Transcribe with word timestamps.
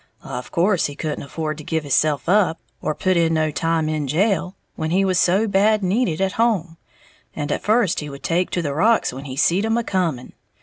Of 0.23 0.49
course 0.51 0.87
he 0.87 0.95
couldn't 0.95 1.25
afford 1.25 1.59
to 1.59 1.63
give 1.63 1.83
hisself 1.83 2.27
up, 2.27 2.59
or 2.81 2.95
put 2.95 3.17
in 3.17 3.35
no 3.35 3.51
time 3.51 3.87
in 3.87 4.07
jail, 4.07 4.55
when 4.75 4.89
he 4.89 5.05
was 5.05 5.19
so 5.19 5.47
bad 5.47 5.83
needed 5.83 6.19
at 6.19 6.31
home; 6.41 6.77
and 7.35 7.51
at 7.51 7.61
first 7.61 7.99
he 7.99 8.09
would 8.09 8.23
take 8.23 8.49
to 8.49 8.63
the 8.63 8.73
rocks 8.73 9.13
when 9.13 9.25
he 9.25 9.35
seed 9.35 9.63
'em 9.63 9.77
a 9.77 9.83
coming. 9.83 10.33